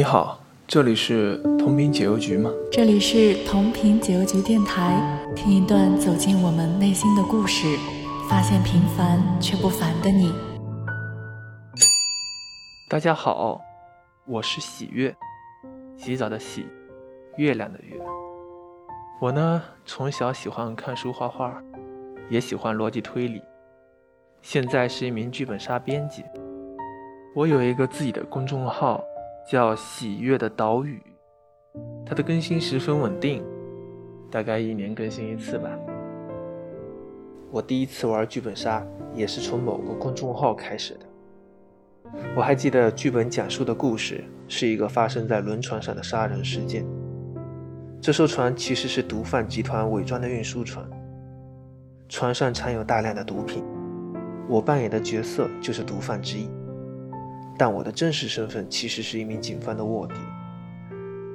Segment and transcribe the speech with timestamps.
[0.00, 2.50] 你好，这里是同频解忧局吗？
[2.72, 4.98] 这里是同频解忧局电台，
[5.36, 7.76] 听一段走进我们内心的故事，
[8.26, 10.32] 发现平凡却不凡的你。
[12.88, 13.60] 大家好，
[14.26, 15.14] 我是喜悦，
[15.98, 16.66] 洗澡的洗，
[17.36, 18.00] 月亮的月。
[19.20, 21.62] 我呢，从小喜欢看书画画，
[22.30, 23.42] 也喜欢逻辑推理，
[24.40, 26.24] 现在是一名剧本杀编辑。
[27.34, 29.04] 我有一个自己的公众号，
[29.48, 31.02] 叫“喜悦的岛屿”，
[32.06, 33.42] 它的更新十分稳定，
[34.30, 35.70] 大概一年更新一次吧。
[37.50, 41.00] 我第一次玩剧本杀也是从某个公众号开始的。
[42.36, 46.84] 我还记得剧本讲述的故事是一个发生在轮船上的杀人事件。
[48.00, 50.88] 这艘船其实是毒贩集团伪装的运输船，
[52.08, 53.64] 船上藏有大量的毒品。
[54.48, 56.48] 我扮演的角色就是毒贩之一。
[57.60, 60.14] 但我的真实身份其实是一名警方的卧底。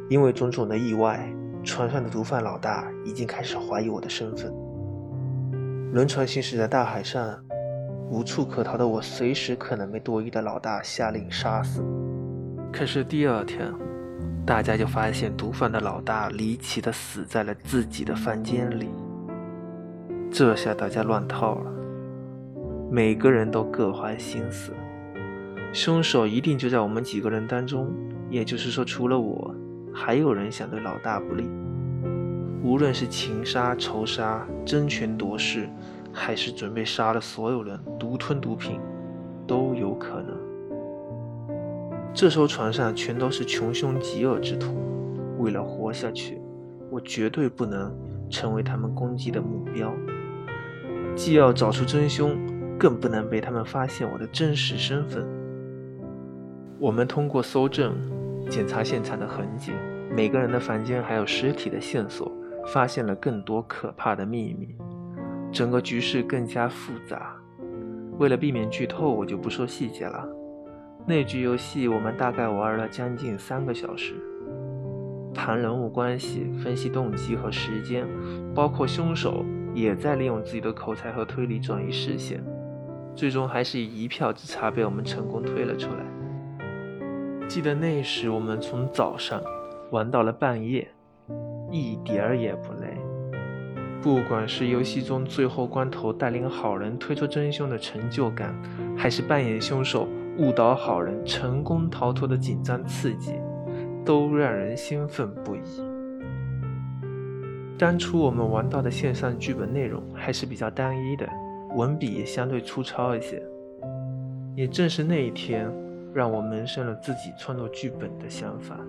[0.09, 1.31] 因为种种的意外，
[1.63, 4.51] 船上的毒贩老大已经开始怀疑我的身份。
[5.93, 7.39] 轮船行驶在大海上，
[8.09, 11.83] 无处可逃的我，随时可能被多疑的老大下令杀死。
[12.73, 13.71] 可是第二天，
[14.47, 18.89] 大家就发现毒贩的老大离奇的死在了自己的房间里。
[20.31, 21.71] 这下大家乱套了，
[22.89, 24.73] 每个人都各怀心思。
[25.75, 27.93] 凶手一定就在我们几个人当中，
[28.29, 29.53] 也就是说，除了我，
[29.93, 31.49] 还有人想对老大不利。
[32.63, 35.67] 无论是情杀、仇杀、争权夺势，
[36.13, 38.79] 还是准备杀了所有人、独吞毒品，
[39.45, 40.37] 都有可能。
[42.13, 44.77] 这艘船上全都是穷凶极恶之徒，
[45.39, 46.39] 为了活下去，
[46.89, 47.93] 我绝对不能
[48.29, 49.93] 成为他们攻击的目标。
[51.17, 52.37] 既要找出真凶，
[52.79, 55.34] 更不能被他们发现我的真实身份。
[56.77, 57.95] 我们通过搜证、
[58.49, 59.71] 检查现场的痕迹、
[60.13, 62.29] 每个人的房间还有尸体的线索，
[62.67, 64.75] 发现了更多可怕的秘密，
[65.51, 67.33] 整个局势更加复杂。
[68.17, 70.27] 为了避免剧透，我就不说细节了。
[71.07, 74.15] 那局游戏我们大概玩了将近三个小时，
[75.33, 78.05] 谈人物关系、分析动机和时间，
[78.53, 82.43] 包括凶手也在利用自己的口才和推理转移视线，
[83.15, 86.14] 最终还是以一票之差被我们成功推了出来。
[87.55, 89.41] 记得那时，我们从早上
[89.89, 90.85] 玩到了半夜，
[91.71, 92.97] 一点儿也不累。
[94.01, 98.53] 不管是游戏中最后关头带领好人推出真凶的成就感，
[98.97, 100.05] 还是扮演凶手
[100.37, 103.35] 误导好人成功逃脱的紧张刺激，
[104.03, 105.59] 都让人兴奋不已。
[107.77, 111.25] 当初我们玩到的线上剧本内容还是比较单一的，
[111.73, 113.41] 文笔也相对粗糙一些。
[114.57, 115.71] 也正是那一天。
[116.15, 118.79] 让我萌生了自己创作剧本的想法。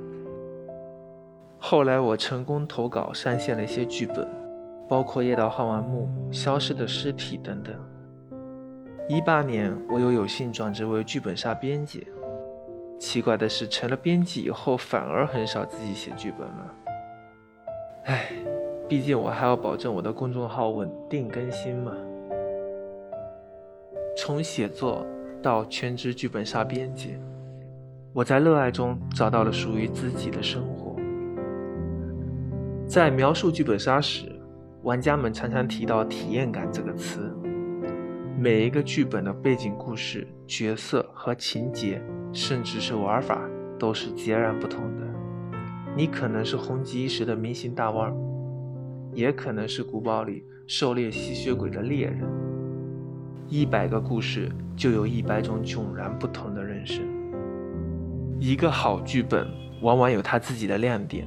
[1.58, 4.28] 后来我成功投稿上线了一些剧本，
[4.88, 7.74] 包括《夜到号码木》《消失的尸体》等等。
[9.08, 12.06] 一八年，我又有幸转职为剧本杀编辑。
[13.00, 16.74] 奇怪的是，成了编辑以后，反而很少自己写剧本了。
[18.04, 18.30] 唉，
[18.88, 21.92] 毕竟我还要保证我的公众号稳定更新嘛。
[24.16, 25.04] 从写作。
[25.46, 27.14] 到全职剧本杀编辑，
[28.12, 30.96] 我在热爱中找到了属于自己的生活。
[32.84, 34.24] 在描述剧本杀时，
[34.82, 37.32] 玩家们常常提到“体验感”这个词。
[38.36, 42.02] 每一个剧本的背景故事、角色和情节，
[42.32, 43.48] 甚至是玩法，
[43.78, 45.06] 都是截然不同的。
[45.96, 48.12] 你可能是红极一时的明星大腕，
[49.12, 52.45] 也可能是古堡里狩猎吸血鬼的猎人。
[53.48, 57.04] 一百个故事，就有一百种迥然不同的人生。
[58.40, 59.46] 一个好剧本，
[59.82, 61.24] 往往有它自己的亮点，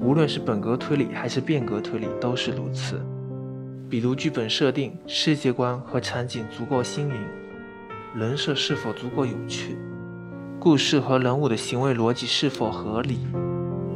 [0.00, 3.00] 无论是本格推理还是变革推理，都是如此。
[3.88, 7.14] 比如剧本设定、世界观和场景足够新颖，
[8.16, 9.78] 人设是否足够有趣，
[10.58, 13.20] 故事和人物的行为逻辑是否合理，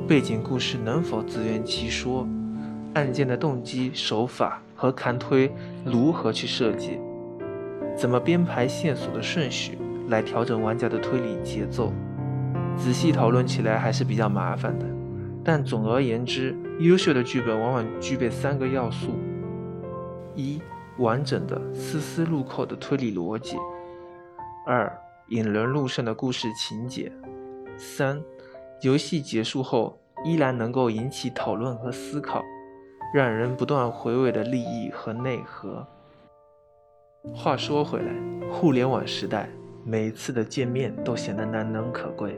[0.06, 2.25] 背景故事能否自圆其说，
[2.94, 5.53] 案件的动机、手法和勘推
[5.85, 7.00] 如何去设计。
[7.99, 11.93] 怎么编排线索的顺序来调整玩家的推理节奏？
[12.77, 14.87] 仔细讨论起来还是比较麻烦的。
[15.43, 19.19] 但总而言之，优秀的剧本往往具备三个要素：
[20.37, 20.62] 一、
[20.99, 23.56] 完整的、丝丝入扣的推理逻辑；
[24.65, 24.97] 二、
[25.31, 27.11] 引人入胜的故事情节；
[27.77, 28.23] 三、
[28.83, 32.44] 游戏结束后依然能够引起讨论和思考，
[33.12, 35.85] 让人不断回味的利益和内核。
[37.25, 38.12] 话说回来，
[38.49, 39.49] 互联网时代，
[39.85, 42.37] 每一次的见面都显得难能可贵。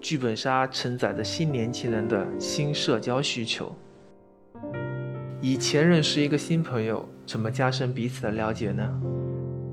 [0.00, 3.72] 剧本杀承载着新年轻人的新社交需求。
[5.40, 9.00] 以前认识一个新朋友，怎么加深彼此的了解呢？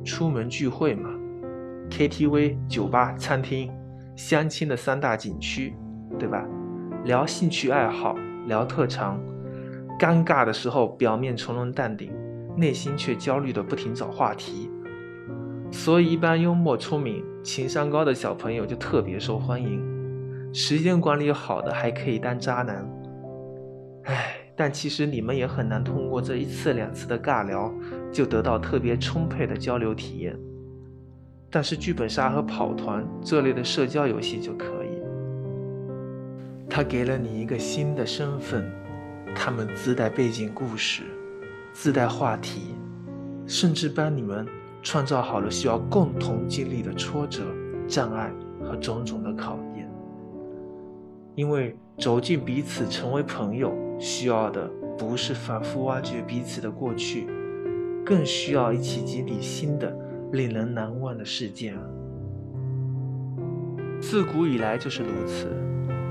[0.05, 1.09] 出门聚会嘛
[1.89, 3.71] ，KTV、酒吧、餐厅，
[4.15, 5.73] 相亲的三大景区，
[6.19, 6.45] 对吧？
[7.03, 8.15] 聊兴趣爱好，
[8.45, 9.19] 聊特长。
[9.99, 12.11] 尴尬的时候，表面从容淡定，
[12.55, 14.69] 内心却焦虑的不停找话题。
[15.71, 19.83] 所以，一般幽默、聪明、情商高的小朋友就特别受欢迎。
[20.53, 22.87] 时间管理好的还可以当渣男。
[24.05, 27.73] 唉，但其实你们也很难通过这一次两次的尬聊，
[28.11, 30.37] 就得到特别充沛的交流体验。
[31.49, 35.01] 但是剧本杀和跑团这类的社交游戏就可以，
[36.69, 38.71] 他给了你一个新的身份，
[39.35, 41.03] 他们自带背景故事，
[41.75, 42.73] 自带话题，
[43.45, 44.47] 甚至帮你们。
[44.81, 47.41] 创造好了需要共同经历的挫折、
[47.87, 48.31] 障碍
[48.63, 49.89] 和种种的考验，
[51.33, 57.25] 因为走进彼此成为朋友，需要的不是反复挖掘彼此的过去，
[58.05, 59.91] 更需要一起经历新的、
[60.33, 61.73] 令人难忘的事件。
[63.99, 65.47] 自古以来就是如此，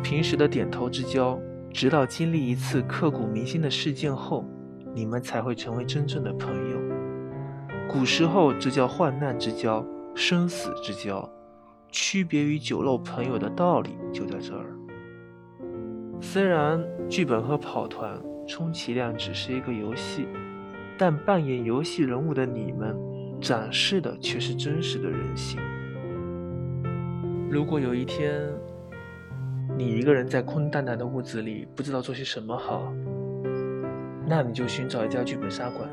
[0.02, 1.38] 平时的点头之交，
[1.72, 4.44] 直到经历一次刻骨铭心的事件后，
[4.94, 6.78] 你们才会成为真正的朋友。
[7.88, 11.28] 古时候，这叫患难之交、生死之交，
[11.90, 14.64] 区别于酒肉朋友的道理就在这儿。
[16.20, 20.26] 虽然剧本和跑团充其量只是一个游戏，
[20.96, 22.96] 但扮演游戏人物的你们，
[23.40, 25.60] 展示的却是真实的人性。
[27.50, 28.40] 如果有一天，
[29.76, 32.92] 你一个人在空荡荡的屋子里，不知道做些什么好，
[34.26, 35.88] 那你就寻找一家剧本杀馆。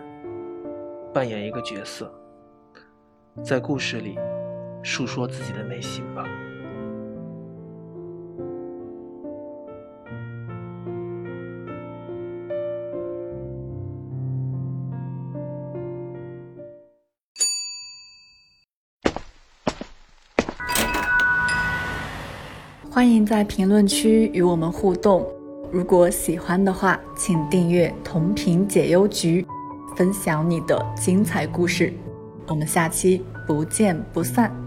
[1.14, 2.10] 扮演一个角色，
[3.44, 4.18] 在故事里
[4.82, 6.26] 诉说自己的内心吧。
[22.90, 25.41] 欢迎在评论区与我们互动。
[25.72, 29.46] 如果喜欢的话，请订阅同频解忧局。
[29.96, 31.94] 分享你的精彩故事，
[32.48, 34.61] 我们下期不见不散。